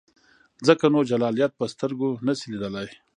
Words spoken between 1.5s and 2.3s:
په سترګو